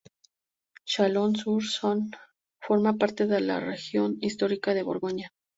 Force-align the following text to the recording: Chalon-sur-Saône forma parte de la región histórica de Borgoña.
Chalon-sur-Saône 0.83 2.09
forma 2.59 2.91
parte 2.95 3.21
de 3.27 3.35
la 3.39 3.59
región 3.59 4.15
histórica 4.19 4.73
de 4.73 4.81
Borgoña. 4.81 5.31